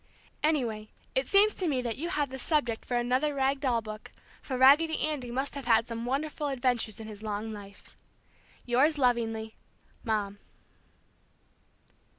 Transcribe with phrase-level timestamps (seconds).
[0.41, 4.57] Anyway, it seems to me you have the subject for another rag doll book, for
[4.57, 7.95] Raggedy Andy must have had some wonderful adventures in his long life.
[8.65, 9.55] Yours lovingly,
[10.03, 10.39] Mom.